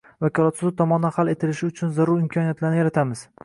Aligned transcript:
vakolatli 0.25 0.61
sud 0.65 0.77
tomonidan 0.79 1.13
hal 1.19 1.31
etilishi 1.35 1.69
uchun 1.69 1.95
zarur 2.01 2.25
imkoniyatlarni 2.27 2.85
yaratamiz. 2.85 3.25